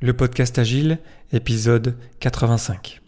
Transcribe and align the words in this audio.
le 0.00 0.14
podcast 0.14 0.58
Agile, 0.58 0.98
épisode 1.32 1.96
85. 2.20 3.00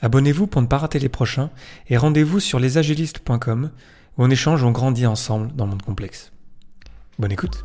Abonnez-vous 0.00 0.46
pour 0.46 0.60
ne 0.62 0.66
pas 0.66 0.78
rater 0.78 0.98
les 0.98 1.08
prochains 1.08 1.50
et 1.88 1.96
rendez-vous 1.96 2.40
sur 2.40 2.58
lesagilistes.com 2.58 3.70
où 4.18 4.24
on 4.24 4.30
échange, 4.30 4.64
on 4.64 4.70
grandit 4.70 5.06
ensemble 5.06 5.54
dans 5.54 5.64
le 5.64 5.70
monde 5.70 5.82
complexe. 5.82 6.32
Bonne 7.18 7.32
écoute 7.32 7.64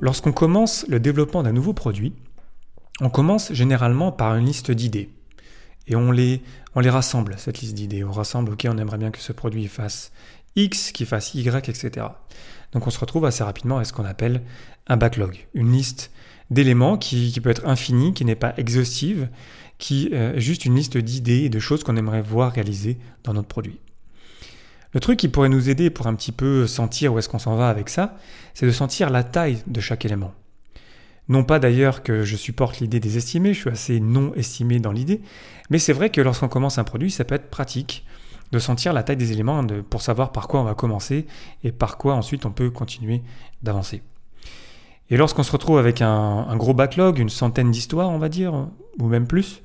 Lorsqu'on 0.00 0.32
commence 0.32 0.84
le 0.88 1.00
développement 1.00 1.42
d'un 1.42 1.52
nouveau 1.52 1.72
produit, 1.72 2.12
on 3.00 3.08
commence 3.08 3.52
généralement 3.52 4.12
par 4.12 4.36
une 4.36 4.46
liste 4.46 4.70
d'idées. 4.70 5.10
Et 5.86 5.96
on 5.96 6.10
les, 6.10 6.42
rassemble, 6.74 7.36
cette 7.38 7.60
liste 7.60 7.74
d'idées. 7.74 8.04
On 8.04 8.12
rassemble, 8.12 8.52
ok, 8.52 8.66
on 8.68 8.78
aimerait 8.78 8.98
bien 8.98 9.10
que 9.10 9.20
ce 9.20 9.32
produit 9.32 9.68
fasse 9.68 10.12
X, 10.56 10.92
qu'il 10.92 11.06
fasse 11.06 11.34
Y, 11.34 11.68
etc. 11.68 12.06
Donc 12.72 12.86
on 12.86 12.90
se 12.90 12.98
retrouve 12.98 13.24
assez 13.24 13.44
rapidement 13.44 13.76
avec 13.76 13.86
ce 13.86 13.92
qu'on 13.92 14.04
appelle 14.04 14.42
un 14.86 14.96
backlog, 14.96 15.46
une 15.54 15.72
liste 15.72 16.10
d'éléments 16.50 16.96
qui, 16.96 17.32
peut 17.42 17.50
être 17.50 17.66
infinie, 17.66 18.12
qui 18.14 18.24
n'est 18.24 18.34
pas 18.34 18.54
exhaustive, 18.56 19.28
qui 19.78 20.10
euh, 20.12 20.34
est 20.34 20.40
juste 20.40 20.64
une 20.64 20.74
liste 20.74 20.96
d'idées 20.96 21.44
et 21.44 21.48
de 21.48 21.58
choses 21.58 21.84
qu'on 21.84 21.96
aimerait 21.96 22.22
voir 22.22 22.52
réaliser 22.52 22.98
dans 23.24 23.34
notre 23.34 23.48
produit. 23.48 23.80
Le 24.92 25.00
truc 25.00 25.18
qui 25.18 25.28
pourrait 25.28 25.48
nous 25.48 25.68
aider 25.68 25.90
pour 25.90 26.06
un 26.06 26.14
petit 26.14 26.32
peu 26.32 26.66
sentir 26.66 27.12
où 27.12 27.18
est-ce 27.18 27.28
qu'on 27.28 27.38
s'en 27.38 27.56
va 27.56 27.68
avec 27.68 27.88
ça, 27.88 28.16
c'est 28.54 28.66
de 28.66 28.70
sentir 28.70 29.10
la 29.10 29.24
taille 29.24 29.62
de 29.66 29.80
chaque 29.80 30.04
élément. 30.04 30.32
Non 31.28 31.42
pas 31.42 31.58
d'ailleurs 31.58 32.02
que 32.02 32.22
je 32.22 32.36
supporte 32.36 32.78
l'idée 32.78 33.00
des 33.00 33.16
estimés, 33.16 33.52
je 33.52 33.60
suis 33.60 33.70
assez 33.70 34.00
non 34.00 34.32
estimé 34.34 34.78
dans 34.78 34.92
l'idée, 34.92 35.20
mais 35.70 35.78
c'est 35.78 35.92
vrai 35.92 36.10
que 36.10 36.20
lorsqu'on 36.20 36.48
commence 36.48 36.78
un 36.78 36.84
produit, 36.84 37.10
ça 37.10 37.24
peut 37.24 37.34
être 37.34 37.50
pratique 37.50 38.04
de 38.52 38.60
sentir 38.60 38.92
la 38.92 39.02
taille 39.02 39.16
des 39.16 39.32
éléments 39.32 39.66
pour 39.90 40.02
savoir 40.02 40.30
par 40.30 40.46
quoi 40.46 40.60
on 40.60 40.64
va 40.64 40.74
commencer 40.74 41.26
et 41.64 41.72
par 41.72 41.98
quoi 41.98 42.14
ensuite 42.14 42.46
on 42.46 42.52
peut 42.52 42.70
continuer 42.70 43.22
d'avancer. 43.62 44.02
Et 45.10 45.16
lorsqu'on 45.16 45.42
se 45.42 45.52
retrouve 45.52 45.78
avec 45.78 46.00
un, 46.00 46.46
un 46.48 46.56
gros 46.56 46.74
backlog, 46.74 47.18
une 47.18 47.28
centaine 47.28 47.72
d'histoires, 47.72 48.10
on 48.10 48.18
va 48.18 48.28
dire, 48.28 48.68
ou 48.98 49.06
même 49.06 49.26
plus, 49.26 49.62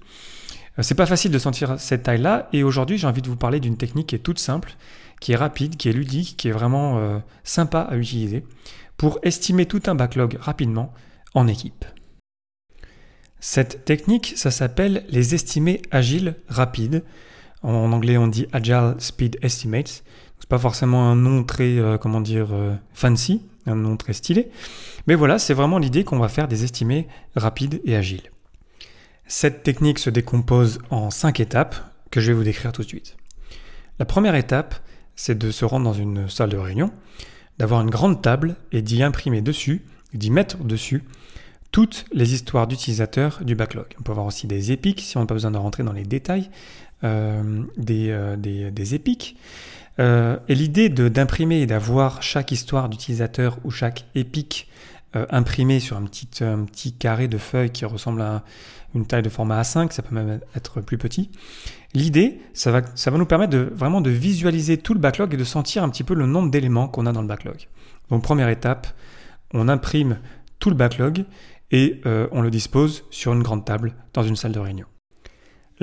euh, 0.77 0.83
c'est 0.83 0.95
pas 0.95 1.05
facile 1.05 1.31
de 1.31 1.39
sentir 1.39 1.79
cette 1.79 2.03
taille-là. 2.03 2.47
Et 2.53 2.63
aujourd'hui, 2.63 2.97
j'ai 2.97 3.07
envie 3.07 3.21
de 3.21 3.27
vous 3.27 3.35
parler 3.35 3.59
d'une 3.59 3.77
technique 3.77 4.07
qui 4.07 4.15
est 4.15 4.19
toute 4.19 4.39
simple 4.39 4.75
qui 5.21 5.31
est 5.31 5.37
rapide, 5.37 5.77
qui 5.77 5.87
est 5.87 5.93
ludique, 5.93 6.35
qui 6.35 6.49
est 6.49 6.51
vraiment 6.51 6.97
euh, 6.97 7.19
sympa 7.45 7.79
à 7.79 7.95
utiliser 7.95 8.43
pour 8.97 9.19
estimer 9.23 9.65
tout 9.65 9.81
un 9.85 9.95
backlog 9.95 10.37
rapidement 10.41 10.93
en 11.33 11.47
équipe. 11.47 11.85
Cette 13.39 13.85
technique, 13.85 14.33
ça 14.35 14.51
s'appelle 14.51 15.05
les 15.09 15.33
estimés 15.33 15.81
agiles 15.89 16.35
rapides. 16.47 17.03
En 17.63 17.91
anglais, 17.91 18.17
on 18.17 18.27
dit 18.27 18.47
Agile 18.51 18.95
Speed 18.97 19.37
Estimates. 19.41 20.03
C'est 20.39 20.49
pas 20.49 20.59
forcément 20.59 21.09
un 21.09 21.15
nom 21.15 21.43
très, 21.43 21.77
euh, 21.77 21.97
comment 21.97 22.21
dire, 22.21 22.49
euh, 22.51 22.75
fancy, 22.93 23.41
un 23.67 23.75
nom 23.75 23.97
très 23.97 24.13
stylé. 24.13 24.51
Mais 25.07 25.15
voilà, 25.15 25.39
c'est 25.39 25.53
vraiment 25.53 25.77
l'idée 25.77 26.03
qu'on 26.03 26.19
va 26.19 26.29
faire 26.29 26.47
des 26.47 26.63
estimés 26.63 27.07
rapides 27.35 27.81
et 27.85 27.95
agiles. 27.95 28.29
Cette 29.27 29.63
technique 29.63 29.99
se 29.99 30.09
décompose 30.09 30.79
en 30.89 31.09
cinq 31.09 31.39
étapes 31.39 31.75
que 32.09 32.19
je 32.19 32.31
vais 32.31 32.37
vous 32.37 32.43
décrire 32.43 32.71
tout 32.71 32.81
de 32.81 32.87
suite. 32.87 33.17
La 33.99 34.05
première 34.05 34.35
étape, 34.35 34.75
c'est 35.15 35.37
de 35.37 35.51
se 35.51 35.65
rendre 35.65 35.85
dans 35.85 35.93
une 35.93 36.29
salle 36.29 36.49
de 36.49 36.57
réunion, 36.57 36.91
d'avoir 37.57 37.81
une 37.81 37.89
grande 37.89 38.21
table 38.21 38.55
et 38.71 38.81
d'y 38.81 39.03
imprimer 39.03 39.41
dessus, 39.41 39.81
d'y 40.13 40.31
mettre 40.31 40.57
dessus 40.63 41.03
toutes 41.71 42.05
les 42.11 42.33
histoires 42.33 42.67
d'utilisateurs 42.67 43.39
du 43.43 43.55
backlog. 43.55 43.87
On 43.99 44.03
peut 44.03 44.11
avoir 44.11 44.25
aussi 44.25 44.47
des 44.47 44.71
épiques, 44.71 45.01
si 45.01 45.17
on 45.17 45.21
n'a 45.21 45.25
pas 45.25 45.35
besoin 45.35 45.51
de 45.51 45.57
rentrer 45.57 45.83
dans 45.83 45.93
les 45.93 46.03
détails, 46.03 46.49
euh, 47.03 47.63
euh, 47.89 48.35
des, 48.35 48.95
épiques. 48.95 49.37
Euh, 49.99 50.37
et 50.47 50.55
l'idée 50.55 50.89
d'imprimer 50.89 51.61
et 51.61 51.65
d'avoir 51.65 52.21
chaque 52.21 52.51
histoire 52.51 52.89
d'utilisateur 52.89 53.57
ou 53.63 53.71
chaque 53.71 54.05
épique 54.15 54.69
imprimé 55.13 55.79
sur 55.79 55.97
un 55.97 56.03
petit, 56.03 56.43
un 56.43 56.63
petit 56.65 56.93
carré 56.93 57.27
de 57.27 57.37
feuilles 57.37 57.71
qui 57.71 57.85
ressemble 57.85 58.21
à 58.21 58.43
une 58.95 59.05
taille 59.05 59.21
de 59.21 59.29
format 59.29 59.61
A5, 59.61 59.91
ça 59.91 60.01
peut 60.01 60.15
même 60.15 60.39
être 60.55 60.81
plus 60.81 60.97
petit, 60.97 61.29
L'idée, 61.93 62.39
ça 62.53 62.71
va, 62.71 62.81
ça 62.95 63.11
va 63.11 63.17
nous 63.17 63.25
permettre 63.25 63.51
de 63.51 63.69
vraiment 63.75 63.99
de 63.99 64.09
visualiser 64.09 64.77
tout 64.77 64.93
le 64.93 64.99
backlog 64.99 65.33
et 65.33 65.37
de 65.37 65.43
sentir 65.43 65.83
un 65.83 65.89
petit 65.89 66.03
peu 66.03 66.13
le 66.13 66.25
nombre 66.25 66.49
d'éléments 66.49 66.87
qu'on 66.87 67.05
a 67.05 67.11
dans 67.11 67.21
le 67.21 67.27
backlog. 67.27 67.67
Donc 68.09 68.23
première 68.23 68.49
étape, 68.49 68.87
on 69.53 69.67
imprime 69.67 70.19
tout 70.59 70.69
le 70.69 70.75
backlog 70.75 71.25
et 71.71 72.01
euh, 72.05 72.27
on 72.31 72.41
le 72.41 72.49
dispose 72.49 73.03
sur 73.09 73.33
une 73.33 73.43
grande 73.43 73.65
table 73.65 73.93
dans 74.13 74.23
une 74.23 74.35
salle 74.35 74.53
de 74.53 74.59
réunion. 74.59 74.85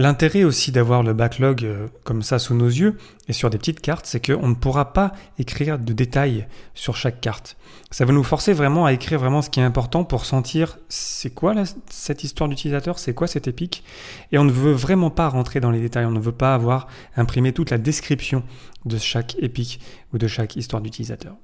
L'intérêt 0.01 0.45
aussi 0.45 0.71
d'avoir 0.71 1.03
le 1.03 1.13
backlog 1.13 1.65
euh, 1.65 1.89
comme 2.05 2.23
ça 2.23 2.39
sous 2.39 2.55
nos 2.55 2.69
yeux 2.69 2.97
et 3.27 3.33
sur 3.33 3.51
des 3.51 3.59
petites 3.59 3.81
cartes, 3.81 4.07
c'est 4.07 4.25
qu'on 4.25 4.47
ne 4.47 4.55
pourra 4.55 4.93
pas 4.93 5.11
écrire 5.41 5.77
de 5.77 5.93
détails 5.93 6.47
sur 6.73 6.95
chaque 6.95 7.21
carte. 7.21 7.57
Ça 7.91 8.05
va 8.05 8.13
nous 8.13 8.23
forcer 8.23 8.53
vraiment 8.53 8.87
à 8.87 8.93
écrire 8.93 9.19
vraiment 9.19 9.43
ce 9.43 9.51
qui 9.51 9.59
est 9.59 9.65
important 9.65 10.05
pour 10.05 10.25
sentir 10.25 10.79
c'est 10.89 11.31
quoi 11.31 11.53
cette 11.91 12.23
histoire 12.23 12.49
d'utilisateur, 12.49 12.97
c'est 13.01 13.13
quoi 13.13 13.27
cette 13.27 13.49
épique. 13.49 13.83
Et 14.31 14.39
on 14.39 14.45
ne 14.45 14.53
veut 14.53 14.71
vraiment 14.71 15.11
pas 15.11 15.29
rentrer 15.29 15.59
dans 15.59 15.73
les 15.73 15.81
détails, 15.81 16.07
on 16.07 16.13
ne 16.13 16.21
veut 16.21 16.31
pas 16.31 16.55
avoir 16.55 16.87
imprimé 17.17 17.53
toute 17.53 17.71
la 17.71 17.79
description 17.79 18.45
de 18.85 18.99
chaque 18.99 19.35
épique 19.41 19.81
ou 20.15 20.19
de 20.19 20.29
chaque 20.29 20.55
histoire 20.55 20.81
d'utilisateur. 20.81 21.35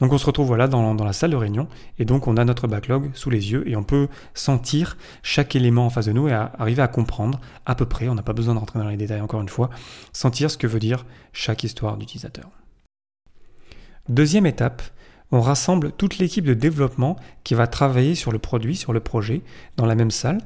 Donc 0.00 0.12
on 0.12 0.18
se 0.18 0.26
retrouve 0.26 0.46
voilà 0.46 0.68
dans, 0.68 0.94
la 0.94 1.12
salle 1.12 1.30
de 1.30 1.36
réunion 1.36 1.68
et 1.98 2.04
donc 2.04 2.26
on 2.26 2.36
a 2.36 2.44
notre 2.44 2.68
backlog 2.68 3.10
sous 3.14 3.30
les 3.30 3.50
yeux 3.50 3.68
et 3.68 3.76
on 3.76 3.82
peut 3.82 4.08
sentir 4.34 4.96
chaque 5.22 5.56
élément 5.56 5.86
en 5.86 5.90
face 5.90 6.06
de 6.06 6.12
nous 6.12 6.28
et 6.28 6.32
arriver 6.32 6.82
à 6.82 6.88
comprendre 6.88 7.40
à 7.66 7.74
peu 7.74 7.86
près, 7.86 8.08
on 8.08 8.14
n'a 8.14 8.22
pas 8.22 8.32
besoin 8.32 8.54
de 8.54 8.60
rentrer 8.60 8.78
dans 8.78 8.88
les 8.88 8.96
détails 8.96 9.20
encore 9.20 9.40
une 9.40 9.48
fois, 9.48 9.70
sentir 10.12 10.50
ce 10.50 10.56
que 10.56 10.66
veut 10.66 10.78
dire 10.78 11.04
chaque 11.32 11.64
histoire 11.64 11.96
d'utilisateur. 11.96 12.48
Deuxième 14.08 14.46
étape, 14.46 14.82
on 15.30 15.40
rassemble 15.40 15.92
toute 15.92 16.18
l'équipe 16.18 16.44
de 16.44 16.54
développement 16.54 17.16
qui 17.44 17.54
va 17.54 17.66
travailler 17.66 18.14
sur 18.14 18.32
le 18.32 18.38
produit, 18.38 18.76
sur 18.76 18.92
le 18.92 19.00
projet, 19.00 19.42
dans 19.76 19.84
la 19.84 19.94
même 19.94 20.10
salle. 20.10 20.38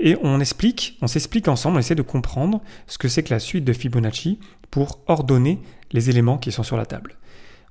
Et 0.00 0.16
on 0.22 0.38
explique, 0.40 0.98
on 1.00 1.06
s'explique 1.06 1.48
ensemble, 1.48 1.76
on 1.76 1.80
essaie 1.80 1.94
de 1.94 2.02
comprendre 2.02 2.60
ce 2.86 2.98
que 2.98 3.08
c'est 3.08 3.22
que 3.22 3.32
la 3.32 3.40
suite 3.40 3.64
de 3.64 3.72
Fibonacci 3.72 4.38
pour 4.70 5.00
ordonner 5.06 5.60
les 5.92 6.10
éléments 6.10 6.36
qui 6.36 6.52
sont 6.52 6.62
sur 6.62 6.76
la 6.76 6.84
table 6.84 7.16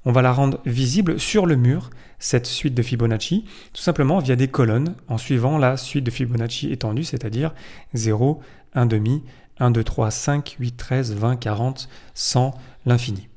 on 0.05 0.11
va 0.11 0.21
la 0.21 0.31
rendre 0.31 0.59
visible 0.65 1.19
sur 1.19 1.45
le 1.45 1.55
mur, 1.55 1.89
cette 2.19 2.45
suite 2.45 2.73
de 2.73 2.81
Fibonacci, 2.81 3.45
tout 3.73 3.81
simplement 3.81 4.19
via 4.19 4.35
des 4.35 4.47
colonnes 4.47 4.95
en 5.07 5.17
suivant 5.17 5.57
la 5.57 5.77
suite 5.77 6.03
de 6.03 6.11
Fibonacci 6.11 6.71
étendue, 6.71 7.03
c'est-à-dire 7.03 7.53
0, 7.93 8.41
1 8.73 8.85
demi, 8.85 9.23
1, 9.59 9.71
2, 9.71 9.83
3, 9.83 10.11
5, 10.11 10.55
8, 10.59 10.77
13, 10.77 11.15
20, 11.15 11.35
40, 11.37 11.89
100, 12.13 12.53
l'infini. 12.85 13.27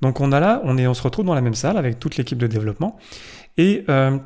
Donc 0.00 0.20
on 0.20 0.32
a 0.32 0.40
là, 0.40 0.60
on, 0.64 0.76
est, 0.78 0.86
on 0.86 0.94
se 0.94 1.02
retrouve 1.02 1.24
dans 1.24 1.34
la 1.34 1.40
même 1.40 1.54
salle 1.54 1.76
avec 1.76 1.98
toute 1.98 2.16
l'équipe 2.16 2.38
de 2.38 2.46
développement 2.48 2.98
et 3.56 3.84
euh, 3.88 4.18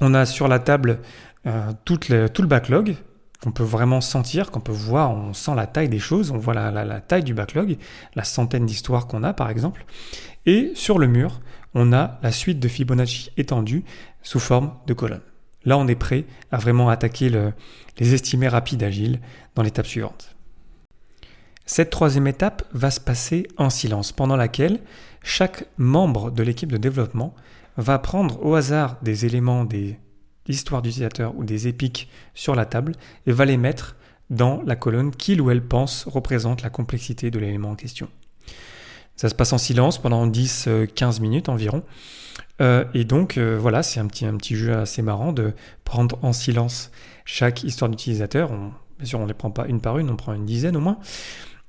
on 0.00 0.14
a 0.14 0.24
sur 0.26 0.48
la 0.48 0.58
table 0.58 1.00
euh, 1.46 1.72
tout 1.84 1.98
le 2.08 2.46
backlog 2.46 2.96
qu'on 3.42 3.50
peut 3.50 3.64
vraiment 3.64 4.00
sentir, 4.00 4.52
qu'on 4.52 4.60
peut 4.60 4.72
voir, 4.72 5.10
on 5.10 5.34
sent 5.34 5.54
la 5.56 5.66
taille 5.66 5.88
des 5.88 5.98
choses, 5.98 6.30
on 6.30 6.38
voit 6.38 6.54
la, 6.54 7.00
taille 7.00 7.24
du 7.24 7.34
backlog, 7.34 7.76
la 8.14 8.22
centaine 8.22 8.66
d'histoires 8.66 9.08
qu'on 9.08 9.24
a 9.24 9.32
par 9.32 9.50
exemple. 9.50 9.84
Et 10.46 10.70
sur 10.74 10.98
le 10.98 11.08
mur, 11.08 11.40
on 11.74 11.92
a 11.92 12.18
la 12.22 12.30
suite 12.30 12.60
de 12.60 12.68
Fibonacci 12.68 13.30
étendue 13.36 13.84
sous 14.22 14.38
forme 14.38 14.72
de 14.86 14.94
colonne. 14.94 15.22
Là, 15.64 15.76
on 15.76 15.88
est 15.88 15.96
prêt 15.96 16.24
à 16.52 16.58
vraiment 16.58 16.88
attaquer 16.88 17.30
les 17.98 18.14
estimés 18.14 18.48
rapides 18.48 18.82
agiles 18.82 19.20
dans 19.56 19.62
l'étape 19.62 19.86
suivante. 19.86 20.36
Cette 21.66 21.90
troisième 21.90 22.26
étape 22.26 22.64
va 22.72 22.90
se 22.90 23.00
passer 23.00 23.48
en 23.56 23.70
silence, 23.70 24.12
pendant 24.12 24.36
laquelle 24.36 24.80
chaque 25.22 25.66
membre 25.78 26.30
de 26.30 26.42
l'équipe 26.42 26.70
de 26.70 26.76
développement 26.76 27.34
va 27.76 27.98
prendre 27.98 28.44
au 28.44 28.54
hasard 28.54 28.98
des 29.02 29.26
éléments 29.26 29.64
des 29.64 29.98
l'histoire 30.46 30.82
d'utilisateur 30.82 31.36
ou 31.36 31.44
des 31.44 31.68
épiques 31.68 32.08
sur 32.34 32.54
la 32.54 32.66
table 32.66 32.92
et 33.26 33.32
va 33.32 33.44
les 33.44 33.56
mettre 33.56 33.96
dans 34.30 34.62
la 34.62 34.76
colonne 34.76 35.10
qu'il 35.10 35.40
ou 35.40 35.50
elle 35.50 35.62
pense 35.62 36.04
représente 36.06 36.62
la 36.62 36.70
complexité 36.70 37.30
de 37.30 37.38
l'élément 37.38 37.70
en 37.70 37.74
question. 37.74 38.08
Ça 39.16 39.28
se 39.28 39.34
passe 39.34 39.52
en 39.52 39.58
silence 39.58 40.00
pendant 40.00 40.26
10-15 40.26 41.20
minutes 41.20 41.48
environ. 41.48 41.82
Euh, 42.60 42.84
et 42.94 43.04
donc 43.04 43.36
euh, 43.36 43.58
voilà, 43.60 43.82
c'est 43.82 44.00
un 44.00 44.06
petit, 44.06 44.24
un 44.24 44.36
petit 44.36 44.56
jeu 44.56 44.74
assez 44.74 45.02
marrant 45.02 45.32
de 45.32 45.52
prendre 45.84 46.18
en 46.22 46.32
silence 46.32 46.90
chaque 47.24 47.62
histoire 47.62 47.90
d'utilisateur. 47.90 48.50
bien 48.50 49.06
sûr, 49.06 49.20
on 49.20 49.24
ne 49.24 49.28
les 49.28 49.34
prend 49.34 49.50
pas 49.50 49.66
une 49.66 49.80
par 49.80 49.98
une, 49.98 50.10
on 50.10 50.16
prend 50.16 50.32
une 50.32 50.46
dizaine 50.46 50.76
au 50.76 50.80
moins. 50.80 50.98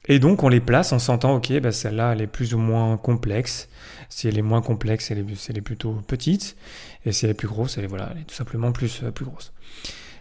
Et 0.08 0.20
donc 0.20 0.44
on 0.44 0.50
les 0.50 0.60
place 0.60 0.92
en 0.92 1.00
sentant, 1.00 1.36
ok, 1.36 1.60
bah, 1.60 1.72
celle-là 1.72 2.14
elle 2.14 2.22
est 2.22 2.28
plus 2.28 2.54
ou 2.54 2.58
moins 2.58 2.98
complexe. 2.98 3.70
Si 4.14 4.28
elle 4.28 4.38
est 4.38 4.44
moins 4.44 4.62
complexe, 4.62 5.10
elle 5.10 5.20
est, 5.20 5.62
plutôt 5.62 5.94
petite. 6.08 6.56
Et 7.04 7.12
si 7.12 7.26
elle 7.26 7.32
est 7.32 7.36
plus 7.36 7.48
grosse, 7.48 7.80
elle 7.80 7.86
est, 7.86 7.88
voilà, 7.88 8.10
elle 8.12 8.22
est 8.22 8.26
tout 8.26 8.36
simplement 8.36 8.72
plus, 8.72 9.02
euh, 9.04 9.10
plus 9.10 9.26
grosse. 9.26 9.54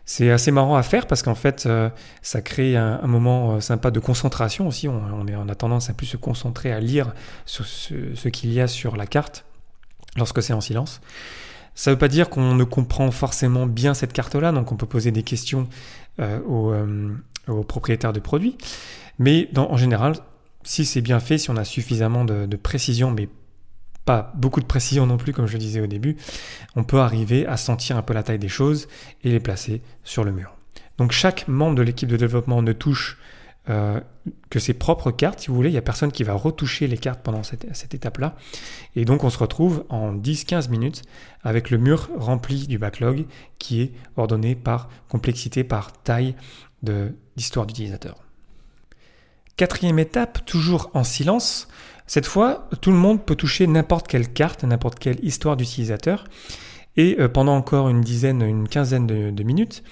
C'est 0.07 0.31
assez 0.31 0.51
marrant 0.51 0.77
à 0.77 0.83
faire 0.83 1.07
parce 1.07 1.23
qu'en 1.23 1.35
fait, 1.35 1.67
euh, 1.67 1.91
ça 2.23 2.41
crée 2.41 2.75
un, 2.75 3.07
moment 3.07 3.53
euh, 3.53 3.61
sympa 3.61 3.91
de 3.91 4.01
concentration 4.01 4.67
aussi. 4.67 4.89
On, 4.89 5.49
a 5.49 5.55
tendance 5.55 5.91
à 5.91 5.93
plus 5.93 6.07
se 6.07 6.17
concentrer 6.17 6.73
à 6.73 6.81
lire 6.81 7.13
ce, 7.45 8.29
qu'il 8.29 8.53
y 8.53 8.63
a 8.63 8.67
sur 8.67 8.97
la 8.97 9.07
carte 9.07 9.45
lorsque 10.17 10.43
c'est 10.43 10.55
en 10.55 10.63
silence. 10.63 11.03
Ça 11.75 11.91
ne 11.91 11.95
veut 11.95 11.99
pas 11.99 12.09
dire 12.09 12.31
qu'on 12.31 12.55
ne 12.55 12.65
comprend 12.65 13.11
forcément 13.11 13.67
bien 13.67 13.93
cette 13.93 14.15
carte-là, 14.15 14.53
donc 14.53 14.73
on 14.73 14.77
peut 14.77 14.87
poser 14.87 15.11
des 15.11 15.23
questions 15.23 15.69
aux, 16.19 16.75
propriétaires 17.69 18.13
de 18.13 18.21
produits. 18.21 18.57
Mais 19.19 19.49
en 19.57 19.77
général, 19.77 20.15
si 20.63 20.85
c'est 20.85 21.01
bien 21.01 21.21
fait, 21.21 21.39
si 21.39 21.51
on 21.51 21.57
a 21.57 21.65
suffisamment 21.65 22.25
de, 22.25 22.57
précision, 22.57 23.11
mais 23.11 23.29
pas 24.05 24.33
beaucoup 24.35 24.61
de 24.61 24.67
précision 24.67 25.07
non 25.07 25.17
plus, 25.17 25.33
comme 25.33 25.47
je 25.47 25.53
le 25.53 25.59
disais 25.59 25.81
au 25.81 25.87
début, 25.87 26.17
on 26.77 26.85
peut 26.85 27.01
arriver 27.01 27.47
à 27.47 27.57
sentir 27.57 27.97
un 27.97 28.03
peu 28.03 28.15
la 28.15 28.23
taille 28.23 28.39
des 28.39 28.49
choses 28.49 28.89
et 29.23 29.31
les 29.31 29.41
placer 29.41 29.83
sur 30.03 30.25
le 30.25 30.33
mur. 30.33 30.57
Donc 30.99 31.13
chaque 31.13 31.49
membre 31.49 31.77
de 31.77 31.83
l'équipe 31.83 32.09
de 32.09 32.17
développement 32.17 32.63
ne 32.63 32.73
touche 32.73 33.19
euh, 33.69 34.01
que 34.51 34.59
ses 34.59 34.75
propres 34.75 35.13
cartes, 35.13 35.41
si 35.41 35.49
vous 35.49 35.55
voulez. 35.55 35.69
Il 35.69 35.73
n'y 35.73 35.79
a 35.79 35.83
personne 35.83 36.11
qui 36.11 36.25
va 36.25 36.35
retoucher 36.35 36.89
les 36.89 36.99
cartes 36.99 37.21
pendant 37.23 37.43
cette, 37.43 37.75
cette 37.77 37.95
étape-là. 37.95 38.37
Et 38.97 39.05
donc 39.05 39.25
on 39.25 39.31
se 39.31 39.39
retrouve 39.39 39.85
en 39.89 40.15
10-15 40.15 40.69
minutes 40.69 41.03
avec 41.43 41.71
le 41.71 41.79
mur 41.79 42.09
rempli 42.17 42.67
du 42.67 42.79
backlog 42.79 43.27
qui 43.59 43.83
est 43.83 43.93
ordonné 44.17 44.57
par 44.57 44.89
complexité, 45.09 45.65
par 45.65 45.93
taille 46.03 46.35
d'histoire 47.37 47.67
d'utilisateur. 47.67 48.17
Quatrième 49.57 49.99
étape, 49.99 50.45
toujours 50.47 50.91
en 50.95 51.05
silence, 51.05 51.69
cette 52.07 52.27
fois, 52.27 52.69
tout 52.81 52.91
le 52.91 52.97
monde 52.97 53.25
peut 53.25 53.37
toucher 53.37 53.67
n'importe 53.67 54.09
quelle 54.09 54.33
carte, 54.33 54.65
n'importe 54.65 54.99
quelle 54.99 55.25
histoire 55.25 55.57
d'utilisateur. 55.57 56.25
Et 56.97 57.17
euh, 57.19 57.29
pendant 57.29 57.57
encore 57.57 57.89
une 57.89 58.03
dizaine, 58.03 58.43
une 58.43 58.69
quinzaine 58.69 59.07
de, 59.07 59.43
minutes, 59.43 59.83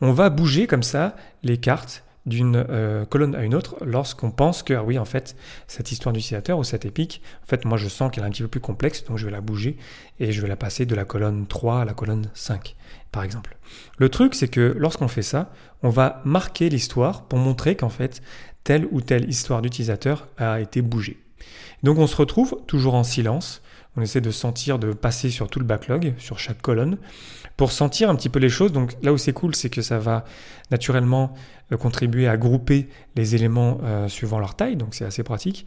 on 0.00 0.12
va 0.12 0.28
bouger 0.28 0.66
comme 0.66 0.82
ça 0.82 1.16
les 1.42 1.56
cartes 1.56 2.04
d'une 2.26 2.64
euh, 2.68 3.04
colonne 3.04 3.34
à 3.34 3.42
une 3.42 3.54
autre 3.54 3.76
lorsqu'on 3.84 4.30
pense 4.30 4.62
que, 4.62 4.74
ah 4.74 4.84
oui, 4.84 4.98
en 4.98 5.04
fait, 5.04 5.34
cette 5.66 5.90
histoire 5.90 6.12
d'utilisateur 6.12 6.58
ou 6.58 6.64
cette 6.64 6.84
épique, 6.84 7.22
en 7.42 7.46
fait, 7.46 7.64
moi 7.64 7.78
je 7.78 7.88
sens 7.88 8.12
qu'elle 8.12 8.22
est 8.22 8.26
un 8.26 8.30
petit 8.30 8.42
peu 8.42 8.48
plus 8.48 8.60
complexe, 8.60 9.04
donc 9.04 9.18
je 9.18 9.24
vais 9.24 9.32
la 9.32 9.40
bouger 9.40 9.76
et 10.20 10.30
je 10.30 10.40
vais 10.40 10.48
la 10.48 10.56
passer 10.56 10.86
de 10.86 10.94
la 10.94 11.04
colonne 11.04 11.46
3 11.46 11.80
à 11.80 11.84
la 11.84 11.94
colonne 11.94 12.30
5, 12.34 12.76
par 13.10 13.24
exemple. 13.24 13.56
Le 13.98 14.08
truc, 14.08 14.34
c'est 14.34 14.48
que 14.48 14.76
lorsqu'on 14.78 15.08
fait 15.08 15.22
ça, 15.22 15.50
on 15.82 15.88
va 15.88 16.20
marquer 16.24 16.68
l'histoire 16.68 17.24
pour 17.24 17.38
montrer 17.38 17.76
qu'en 17.76 17.88
fait, 17.88 18.22
telle 18.64 18.86
ou 18.90 19.00
telle 19.00 19.28
histoire 19.28 19.62
d'utilisateur 19.62 20.28
a 20.38 20.60
été 20.60 20.82
bougée. 20.82 21.18
Donc 21.82 21.98
on 21.98 22.06
se 22.06 22.16
retrouve 22.16 22.56
toujours 22.66 22.94
en 22.94 23.04
silence. 23.04 23.62
On 23.96 24.00
essaie 24.00 24.22
de 24.22 24.30
sentir, 24.30 24.78
de 24.78 24.92
passer 24.92 25.28
sur 25.28 25.48
tout 25.48 25.58
le 25.58 25.66
backlog, 25.66 26.14
sur 26.16 26.38
chaque 26.38 26.62
colonne, 26.62 26.96
pour 27.58 27.72
sentir 27.72 28.08
un 28.08 28.14
petit 28.14 28.30
peu 28.30 28.38
les 28.38 28.48
choses. 28.48 28.72
Donc 28.72 28.96
là 29.02 29.12
où 29.12 29.18
c'est 29.18 29.34
cool, 29.34 29.54
c'est 29.54 29.68
que 29.68 29.82
ça 29.82 29.98
va 29.98 30.24
naturellement 30.70 31.34
euh, 31.72 31.76
contribuer 31.76 32.26
à 32.26 32.38
grouper 32.38 32.88
les 33.16 33.34
éléments 33.34 33.78
euh, 33.82 34.08
suivant 34.08 34.38
leur 34.38 34.54
taille, 34.54 34.76
donc 34.76 34.94
c'est 34.94 35.04
assez 35.04 35.22
pratique. 35.22 35.66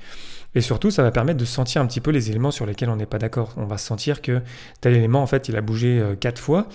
Et 0.56 0.62
surtout, 0.62 0.90
ça 0.90 1.04
va 1.04 1.12
permettre 1.12 1.38
de 1.38 1.46
sentir 1.46 1.82
un 1.82 1.86
petit 1.86 2.02
peu 2.02 2.10
les 2.10 2.32
éléments 2.32 2.50
sur 2.50 2.66
lesquels 2.66 2.90
on 2.90 2.96
n'est 2.96 3.06
pas 3.06 3.20
d'accord. 3.20 3.54
On 3.58 3.66
va 3.66 3.78
sentir 3.78 4.24
que 4.24 4.42
tel 4.82 4.96
élément, 4.96 5.22
en 5.22 5.28
fait, 5.28 5.48
il 5.48 5.56
a 5.56 5.62
bougé 5.62 6.00
euh, 6.00 6.16
quatre 6.16 6.40
fois, 6.42 6.68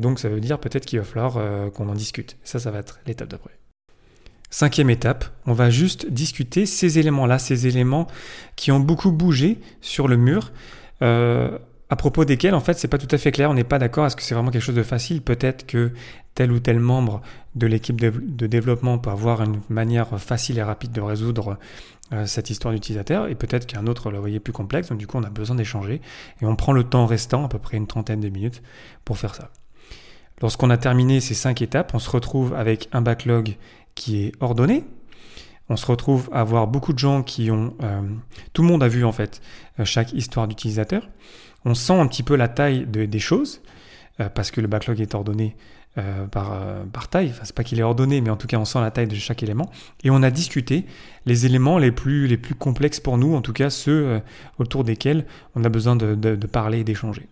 donc 0.00 0.18
ça 0.18 0.30
veut 0.30 0.40
dire 0.40 0.58
peut-être 0.58 0.86
qu'il 0.86 0.98
va 0.98 1.04
falloir 1.04 1.72
qu'on 1.72 1.88
en 1.88 1.94
discute. 1.94 2.36
Ça, 2.42 2.58
ça 2.58 2.70
va 2.70 2.78
être 2.78 3.00
l'étape 3.06 3.28
d'après. 3.28 3.52
Cinquième 4.50 4.90
étape, 4.90 5.24
on 5.46 5.52
va 5.52 5.70
juste 5.70 6.10
discuter 6.10 6.66
ces 6.66 6.98
éléments-là, 6.98 7.38
ces 7.38 7.66
éléments 7.66 8.06
qui 8.54 8.70
ont 8.70 8.78
beaucoup 8.78 9.10
bougé 9.10 9.58
sur 9.80 10.06
le 10.06 10.16
mur, 10.16 10.52
euh, 11.02 11.58
à 11.90 11.96
propos 11.96 12.24
desquels 12.24 12.54
en 12.54 12.60
fait 12.60 12.74
c'est 12.74 12.88
pas 12.88 12.98
tout 12.98 13.08
à 13.10 13.18
fait 13.18 13.32
clair, 13.32 13.50
on 13.50 13.54
n'est 13.54 13.64
pas 13.64 13.78
d'accord, 13.78 14.06
est-ce 14.06 14.16
que 14.16 14.22
c'est 14.22 14.34
vraiment 14.34 14.50
quelque 14.50 14.62
chose 14.62 14.76
de 14.76 14.84
facile? 14.84 15.20
Peut-être 15.20 15.66
que 15.66 15.92
tel 16.34 16.52
ou 16.52 16.60
tel 16.60 16.78
membre 16.78 17.22
de 17.56 17.66
l'équipe 17.66 18.00
de, 18.00 18.46
développement 18.46 18.98
peut 18.98 19.10
avoir 19.10 19.42
une 19.42 19.60
manière 19.68 20.20
facile 20.20 20.58
et 20.58 20.62
rapide 20.62 20.92
de 20.92 21.00
résoudre 21.00 21.58
euh, 22.12 22.26
cette 22.26 22.50
histoire 22.50 22.72
d'utilisateur, 22.72 23.26
et 23.26 23.34
peut-être 23.34 23.66
qu'un 23.66 23.86
autre 23.88 24.10
le 24.12 24.18
voyait 24.18 24.38
plus 24.38 24.52
complexe, 24.52 24.90
donc 24.90 24.98
du 24.98 25.08
coup 25.08 25.18
on 25.18 25.24
a 25.24 25.30
besoin 25.30 25.56
d'échanger, 25.56 26.00
et 26.40 26.46
on 26.46 26.54
prend 26.54 26.72
le 26.72 26.84
temps 26.84 27.06
restant, 27.06 27.44
à 27.44 27.48
peu 27.48 27.58
près 27.58 27.76
une 27.76 27.88
trentaine 27.88 28.20
de 28.20 28.28
minutes, 28.28 28.62
pour 29.04 29.18
faire 29.18 29.34
ça. 29.34 29.50
Lorsqu'on 30.42 30.68
a 30.68 30.76
terminé 30.76 31.20
ces 31.20 31.34
cinq 31.34 31.62
étapes, 31.62 31.92
on 31.94 31.98
se 31.98 32.10
retrouve 32.10 32.54
avec 32.54 32.88
un 32.92 33.00
backlog 33.00 33.56
qui 33.96 34.22
est 34.22 34.32
ordonné. 34.40 34.84
On 35.68 35.76
se 35.76 35.86
retrouve 35.86 36.28
à 36.32 36.42
avoir 36.42 36.68
beaucoup 36.68 36.92
de 36.92 36.98
gens 37.00 37.24
qui 37.24 37.50
ont... 37.50 37.74
Euh, 37.82 38.02
tout 38.52 38.62
le 38.62 38.68
monde 38.68 38.84
a 38.84 38.88
vu 38.88 39.04
en 39.04 39.10
fait 39.10 39.40
euh, 39.80 39.84
chaque 39.84 40.12
histoire 40.12 40.46
d'utilisateur. 40.46 41.08
On 41.64 41.74
sent 41.74 41.98
un 41.98 42.06
petit 42.06 42.22
peu 42.22 42.36
la 42.36 42.46
taille 42.46 42.86
des 42.86 43.18
choses, 43.18 43.60
euh, 44.20 44.28
parce 44.28 44.52
que 44.52 44.60
le 44.60 44.68
backlog 44.68 45.00
est 45.00 45.16
ordonné 45.16 45.56
par, 46.30 46.62
par 46.92 47.08
taille. 47.08 47.30
Enfin, 47.30 47.44
c'est 47.44 47.56
pas 47.56 47.64
qu'il 47.64 47.80
est 47.80 47.82
ordonné, 47.82 48.20
mais 48.20 48.28
en 48.28 48.36
tout 48.36 48.46
cas, 48.46 48.58
on 48.58 48.66
sent 48.66 48.82
la 48.82 48.90
taille 48.90 49.06
de 49.06 49.14
chaque 49.14 49.42
élément. 49.42 49.70
Et 50.04 50.10
on 50.10 50.22
a 50.22 50.30
discuté 50.30 50.84
les 51.24 51.46
éléments 51.46 51.78
les 51.78 51.90
plus, 51.90 52.26
les 52.26 52.36
plus 52.36 52.54
complexes 52.54 53.00
pour 53.00 53.16
nous, 53.16 53.34
en 53.34 53.40
tout 53.40 53.54
cas 53.54 53.70
ceux 53.70 54.20
autour 54.58 54.84
desquels 54.84 55.24
on 55.54 55.64
a 55.64 55.70
besoin 55.70 55.96
de 55.96 56.46
parler 56.46 56.80
et 56.80 56.84
d'échanger. 56.84 57.26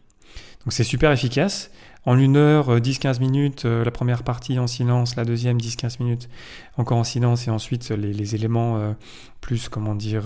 Donc 0.65 0.73
c'est 0.73 0.85
super 0.85 1.13
efficace 1.13 1.71
en 2.07 2.19
une 2.19 2.37
heure, 2.37 2.79
10-15 2.81 3.17
euh, 3.17 3.21
minutes, 3.21 3.65
euh, 3.65 3.85
la 3.85 3.91
première 3.91 4.25
partie 4.25 4.59
en 4.59 4.67
silence, 4.67 5.17
la 5.17 5.25
deuxième 5.25 5.57
10-15 5.57 6.03
minutes 6.03 6.29
encore 6.77 6.99
en 6.99 7.05
silence, 7.05 7.49
et 7.49 7.51
ensuite 7.51 7.89
les, 7.91 8.35
éléments 8.35 8.77
euh, 8.77 8.93
plus, 9.41 9.69
comment 9.69 9.95
dire, 9.95 10.25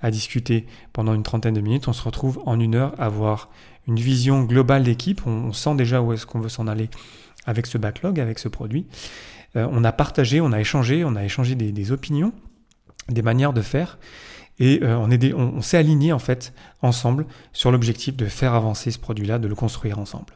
à 0.00 0.10
discuter 0.10 0.66
pendant 0.92 1.14
une 1.14 1.22
trentaine 1.22 1.54
de 1.54 1.60
minutes. 1.60 1.88
On 1.88 1.92
se 1.92 2.02
retrouve 2.02 2.40
en 2.46 2.58
une 2.58 2.74
heure 2.74 2.94
à 2.98 3.06
avoir 3.06 3.50
une 3.86 3.96
vision 3.96 4.44
globale 4.44 4.82
d'équipe. 4.82 5.26
On, 5.26 5.52
sent 5.52 5.74
déjà 5.74 6.00
où 6.00 6.12
est-ce 6.12 6.26
qu'on 6.26 6.40
veut 6.40 6.48
s'en 6.48 6.66
aller 6.66 6.88
avec 7.46 7.66
ce 7.66 7.78
backlog, 7.78 8.20
avec 8.20 8.38
ce 8.38 8.48
produit. 8.48 8.86
on 9.54 9.82
a 9.82 9.92
partagé, 9.92 10.42
on 10.42 10.52
a 10.52 10.60
échangé, 10.60 11.04
on 11.04 11.16
a 11.16 11.24
échangé 11.24 11.54
des, 11.54 11.92
opinions, 11.92 12.32
des 13.08 13.22
manières 13.22 13.54
de 13.54 13.62
faire. 13.62 13.98
Et 14.60 14.80
on, 14.84 15.10
est 15.10 15.32
on 15.32 15.62
s'est 15.62 15.78
aligné 15.78 16.12
en 16.12 16.18
fait 16.18 16.52
ensemble 16.82 17.26
sur 17.52 17.72
l'objectif 17.72 18.14
de 18.14 18.26
faire 18.26 18.54
avancer 18.54 18.90
ce 18.90 18.98
produit-là, 18.98 19.38
de 19.38 19.48
le 19.48 19.54
construire 19.54 19.98
ensemble. 19.98 20.34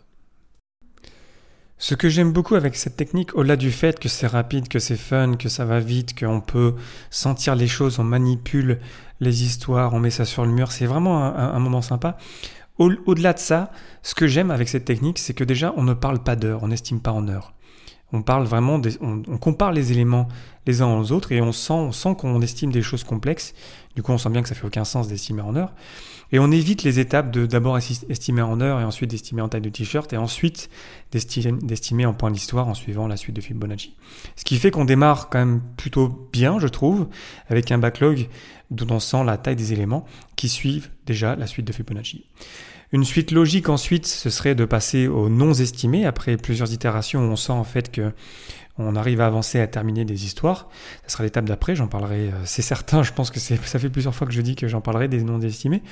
Ce 1.76 1.94
que 1.94 2.08
j'aime 2.08 2.32
beaucoup 2.32 2.54
avec 2.54 2.76
cette 2.76 2.96
technique, 2.96 3.34
au-delà 3.34 3.56
du 3.56 3.70
fait 3.70 3.98
que 3.98 4.08
c'est 4.08 4.26
rapide, 4.26 4.68
que 4.68 4.78
c'est 4.78 4.96
fun, 4.96 5.34
que 5.36 5.48
ça 5.48 5.64
va 5.64 5.80
vite, 5.80 6.18
qu'on 6.18 6.40
peut 6.40 6.76
sentir 7.10 7.56
les 7.56 7.66
choses, 7.66 7.98
on 7.98 8.04
manipule 8.04 8.78
les 9.20 9.42
histoires, 9.42 9.92
on 9.92 10.00
met 10.00 10.10
ça 10.10 10.24
sur 10.24 10.44
le 10.46 10.52
mur, 10.52 10.70
c'est 10.70 10.86
vraiment 10.86 11.22
un, 11.24 11.58
moment 11.58 11.82
sympa. 11.82 12.16
Au-delà 12.78 13.32
de 13.32 13.38
ça, 13.38 13.70
ce 14.02 14.14
que 14.14 14.26
j'aime 14.26 14.50
avec 14.50 14.68
cette 14.68 14.84
technique, 14.84 15.18
c'est 15.18 15.34
que 15.34 15.44
déjà, 15.44 15.74
on 15.76 15.82
ne 15.82 15.94
parle 15.94 16.22
pas 16.22 16.36
d'heures, 16.36 16.62
on 16.62 16.68
n'estime 16.68 17.00
pas 17.00 17.12
en 17.12 17.28
heures. 17.28 17.53
On 18.14 19.38
compare 19.38 19.72
les 19.72 19.92
éléments 19.92 20.28
les 20.66 20.80
uns 20.80 20.86
aux 20.86 21.12
autres 21.12 21.32
et 21.32 21.40
on 21.40 21.52
sent, 21.52 21.72
on 21.72 21.92
sent 21.92 22.14
qu'on 22.18 22.40
estime 22.40 22.72
des 22.72 22.82
choses 22.82 23.04
complexes. 23.04 23.54
Du 23.96 24.02
coup, 24.02 24.12
on 24.12 24.18
sent 24.18 24.30
bien 24.30 24.42
que 24.42 24.48
ça 24.48 24.54
fait 24.54 24.66
aucun 24.66 24.84
sens 24.84 25.08
d'estimer 25.08 25.42
en 25.42 25.56
heures. 25.56 25.72
Et 26.32 26.38
on 26.38 26.50
évite 26.50 26.82
les 26.82 26.98
étapes 26.98 27.30
de 27.30 27.46
d'abord 27.46 27.78
estimer 27.78 28.42
en 28.42 28.60
heures 28.60 28.80
et 28.80 28.84
ensuite 28.84 29.10
d'estimer 29.10 29.42
en 29.42 29.48
taille 29.48 29.60
de 29.60 29.68
t-shirt 29.68 30.12
et 30.12 30.16
ensuite 30.16 30.70
d'estimer 31.12 32.06
en 32.06 32.14
point 32.14 32.30
d'histoire 32.30 32.66
en 32.66 32.74
suivant 32.74 33.06
la 33.06 33.16
suite 33.16 33.36
de 33.36 33.40
Fibonacci. 33.40 33.94
Ce 34.34 34.44
qui 34.44 34.56
fait 34.56 34.70
qu'on 34.70 34.84
démarre 34.84 35.28
quand 35.28 35.38
même 35.38 35.60
plutôt 35.76 36.28
bien, 36.32 36.58
je 36.58 36.66
trouve, 36.66 37.08
avec 37.48 37.70
un 37.70 37.78
backlog 37.78 38.28
dont 38.70 38.92
on 38.94 39.00
sent 39.00 39.22
la 39.24 39.36
taille 39.36 39.56
des 39.56 39.72
éléments 39.72 40.06
qui 40.34 40.48
suivent 40.48 40.90
déjà 41.06 41.36
la 41.36 41.46
suite 41.46 41.66
de 41.66 41.72
Fibonacci. 41.72 42.24
Une 42.94 43.02
suite 43.02 43.32
logique 43.32 43.68
ensuite, 43.68 44.06
ce 44.06 44.30
serait 44.30 44.54
de 44.54 44.64
passer 44.64 45.08
aux 45.08 45.28
non 45.28 45.52
estimés. 45.52 46.06
Après 46.06 46.36
plusieurs 46.36 46.72
itérations, 46.72 47.22
on 47.22 47.34
sent 47.34 47.50
en 47.50 47.64
fait 47.64 47.90
que 47.90 48.12
on 48.78 48.94
arrive 48.94 49.20
à 49.20 49.26
avancer, 49.26 49.58
à 49.58 49.66
terminer 49.66 50.04
des 50.04 50.24
histoires. 50.24 50.68
Ce 51.04 51.12
sera 51.12 51.24
l'étape 51.24 51.44
d'après, 51.44 51.74
j'en 51.74 51.88
parlerai, 51.88 52.28
euh, 52.28 52.44
c'est 52.44 52.62
certain, 52.62 53.02
je 53.02 53.12
pense 53.12 53.32
que 53.32 53.40
ça 53.40 53.56
fait 53.80 53.88
plusieurs 53.88 54.14
fois 54.14 54.28
que 54.28 54.32
je 54.32 54.40
dis 54.40 54.54
que 54.54 54.68
j'en 54.68 54.80
parlerai 54.80 55.08
des 55.08 55.24
non 55.24 55.40
estimés. 55.40 55.82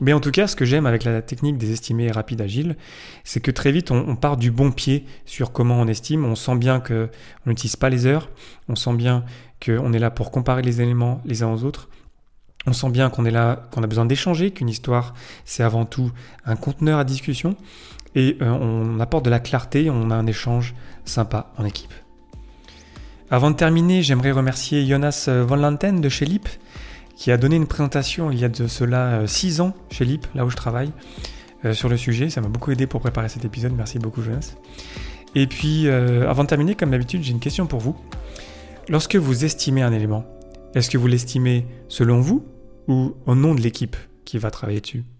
Mais 0.00 0.12
en 0.12 0.20
tout 0.20 0.30
cas, 0.30 0.46
ce 0.46 0.54
que 0.54 0.64
j'aime 0.64 0.86
avec 0.86 1.02
la 1.02 1.22
technique 1.22 1.58
des 1.58 1.72
estimés 1.72 2.12
rapides 2.12 2.40
agiles, 2.40 2.76
c'est 3.24 3.40
que 3.40 3.50
très 3.50 3.72
vite, 3.72 3.90
on, 3.90 4.14
part 4.14 4.36
du 4.36 4.52
bon 4.52 4.70
pied 4.70 5.06
sur 5.26 5.50
comment 5.50 5.80
on 5.80 5.88
estime. 5.88 6.24
On 6.24 6.36
sent 6.36 6.54
bien 6.54 6.78
qu'on 6.78 7.08
n'utilise 7.46 7.74
pas 7.74 7.90
les 7.90 8.06
heures, 8.06 8.30
on 8.68 8.76
sent 8.76 8.94
bien 8.94 9.24
qu'on 9.64 9.92
est 9.92 9.98
là 9.98 10.12
pour 10.12 10.30
comparer 10.30 10.62
les 10.62 10.80
éléments 10.80 11.20
les 11.24 11.42
uns 11.42 11.52
aux 11.52 11.64
autres. 11.64 11.88
On 12.66 12.72
sent 12.72 12.90
bien 12.90 13.10
qu'on 13.10 13.24
est 13.24 13.30
là, 13.30 13.66
qu'on 13.70 13.82
a 13.82 13.86
besoin 13.86 14.06
d'échanger, 14.06 14.50
qu'une 14.50 14.68
histoire, 14.70 15.14
c'est 15.44 15.62
avant 15.62 15.84
tout 15.84 16.12
un 16.46 16.56
conteneur 16.56 16.98
à 16.98 17.04
discussion. 17.04 17.56
Et 18.14 18.38
euh, 18.40 18.48
on 18.48 19.00
apporte 19.00 19.24
de 19.24 19.30
la 19.30 19.40
clarté, 19.40 19.90
on 19.90 20.10
a 20.10 20.14
un 20.14 20.26
échange 20.26 20.74
sympa 21.04 21.52
en 21.58 21.64
équipe. 21.64 21.92
Avant 23.30 23.50
de 23.50 23.56
terminer, 23.56 24.02
j'aimerais 24.02 24.30
remercier 24.30 24.86
Jonas 24.86 25.28
Van 25.28 25.56
Lanten 25.56 26.00
de 26.00 26.08
chez 26.08 26.24
LIP, 26.24 26.48
qui 27.16 27.32
a 27.32 27.36
donné 27.36 27.56
une 27.56 27.66
présentation 27.66 28.30
il 28.30 28.38
y 28.38 28.44
a 28.44 28.48
de 28.48 28.66
cela 28.66 29.26
6 29.26 29.60
euh, 29.60 29.64
ans 29.64 29.74
chez 29.90 30.04
LIP, 30.04 30.26
là 30.34 30.44
où 30.44 30.50
je 30.50 30.56
travaille, 30.56 30.92
euh, 31.64 31.74
sur 31.74 31.88
le 31.88 31.96
sujet. 31.96 32.30
Ça 32.30 32.40
m'a 32.40 32.48
beaucoup 32.48 32.70
aidé 32.70 32.86
pour 32.86 33.00
préparer 33.00 33.28
cet 33.28 33.44
épisode. 33.44 33.72
Merci 33.76 33.98
beaucoup, 33.98 34.22
Jonas. 34.22 34.54
Et 35.34 35.48
puis, 35.48 35.88
avant 35.88 36.44
de 36.44 36.48
terminer, 36.48 36.76
comme 36.76 36.92
d'habitude, 36.92 37.24
j'ai 37.24 37.32
une 37.32 37.40
question 37.40 37.66
pour 37.66 37.80
vous. 37.80 37.96
Lorsque 38.88 39.16
vous 39.16 39.44
estimez 39.44 39.82
un 39.82 39.92
élément, 39.92 40.24
Est-ce 40.76 40.90
que 40.90 40.96
vous 40.96 41.08
l'estimez 41.08 41.66
selon 41.88 42.20
vous 42.20 42.44
ou 42.88 43.14
au 43.26 43.34
nom 43.34 43.54
de 43.54 43.60
l'équipe 43.60 43.96
qui 44.24 44.38
va 44.38 44.50
travailler 44.50 44.80
dessus 44.80 45.04